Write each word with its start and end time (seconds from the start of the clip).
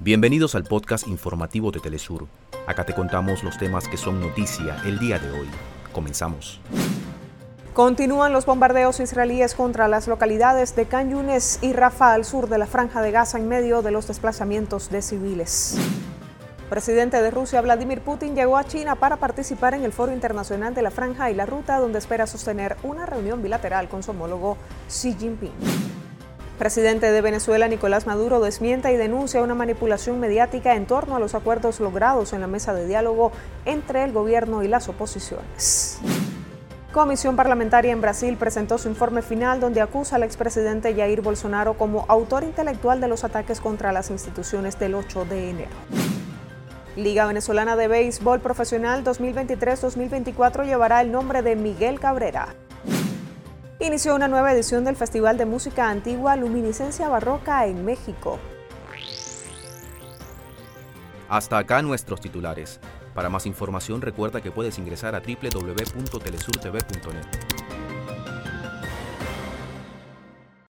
Bienvenidos 0.00 0.54
al 0.54 0.64
podcast 0.64 1.06
informativo 1.06 1.70
de 1.70 1.78
Telesur. 1.78 2.26
Acá 2.66 2.84
te 2.84 2.94
contamos 2.94 3.44
los 3.44 3.56
temas 3.58 3.88
que 3.88 3.96
son 3.96 4.20
noticia 4.20 4.76
el 4.84 4.98
día 4.98 5.18
de 5.18 5.30
hoy. 5.30 5.48
Comenzamos. 5.92 6.60
Continúan 7.72 8.32
los 8.32 8.44
bombardeos 8.44 9.00
israelíes 9.00 9.54
contra 9.54 9.88
las 9.88 10.08
localidades 10.08 10.74
de 10.74 10.86
Can 10.86 11.10
y 11.62 11.72
Rafah 11.72 12.12
al 12.12 12.24
sur 12.24 12.48
de 12.48 12.58
la 12.58 12.66
franja 12.66 13.02
de 13.02 13.12
Gaza 13.12 13.38
en 13.38 13.48
medio 13.48 13.82
de 13.82 13.92
los 13.92 14.08
desplazamientos 14.08 14.90
de 14.90 15.00
civiles. 15.00 15.78
Presidente 16.68 17.22
de 17.22 17.30
Rusia, 17.30 17.60
Vladimir 17.60 18.00
Putin, 18.00 18.34
llegó 18.34 18.56
a 18.56 18.64
China 18.64 18.96
para 18.96 19.16
participar 19.16 19.74
en 19.74 19.84
el 19.84 19.92
Foro 19.92 20.12
Internacional 20.12 20.74
de 20.74 20.82
la 20.82 20.90
Franja 20.90 21.30
y 21.30 21.34
la 21.34 21.46
Ruta, 21.46 21.78
donde 21.78 21.98
espera 21.98 22.26
sostener 22.26 22.76
una 22.82 23.06
reunión 23.06 23.42
bilateral 23.42 23.88
con 23.88 24.02
su 24.02 24.10
homólogo 24.10 24.56
Xi 24.88 25.14
Jinping. 25.14 26.03
Presidente 26.58 27.10
de 27.10 27.20
Venezuela 27.20 27.66
Nicolás 27.66 28.06
Maduro 28.06 28.38
desmienta 28.38 28.92
y 28.92 28.96
denuncia 28.96 29.42
una 29.42 29.56
manipulación 29.56 30.20
mediática 30.20 30.76
en 30.76 30.86
torno 30.86 31.16
a 31.16 31.18
los 31.18 31.34
acuerdos 31.34 31.80
logrados 31.80 32.32
en 32.32 32.40
la 32.40 32.46
mesa 32.46 32.72
de 32.72 32.86
diálogo 32.86 33.32
entre 33.64 34.04
el 34.04 34.12
gobierno 34.12 34.62
y 34.62 34.68
las 34.68 34.88
oposiciones. 34.88 35.98
Comisión 36.92 37.34
Parlamentaria 37.34 37.90
en 37.90 38.00
Brasil 38.00 38.36
presentó 38.36 38.78
su 38.78 38.88
informe 38.88 39.20
final 39.20 39.58
donde 39.58 39.80
acusa 39.80 40.14
al 40.14 40.22
expresidente 40.22 40.94
Jair 40.94 41.22
Bolsonaro 41.22 41.74
como 41.74 42.04
autor 42.06 42.44
intelectual 42.44 43.00
de 43.00 43.08
los 43.08 43.24
ataques 43.24 43.60
contra 43.60 43.90
las 43.90 44.10
instituciones 44.10 44.78
del 44.78 44.94
8 44.94 45.24
de 45.24 45.50
enero. 45.50 45.76
Liga 46.94 47.26
Venezolana 47.26 47.74
de 47.74 47.88
Béisbol 47.88 48.38
Profesional 48.38 49.02
2023-2024 49.02 50.66
llevará 50.66 51.00
el 51.00 51.10
nombre 51.10 51.42
de 51.42 51.56
Miguel 51.56 51.98
Cabrera 51.98 52.54
inició 53.80 54.14
una 54.14 54.28
nueva 54.28 54.52
edición 54.52 54.84
del 54.84 54.96
Festival 54.96 55.36
de 55.36 55.46
Música 55.46 55.90
Antigua 55.90 56.36
Luminiscencia 56.36 57.08
Barroca 57.08 57.66
en 57.66 57.84
México. 57.84 58.38
Hasta 61.28 61.58
acá 61.58 61.82
nuestros 61.82 62.20
titulares. 62.20 62.78
Para 63.14 63.28
más 63.28 63.46
información 63.46 64.02
recuerda 64.02 64.40
que 64.40 64.50
puedes 64.50 64.76
ingresar 64.78 65.14
a 65.14 65.20
www.telesurtv.net. 65.20 67.83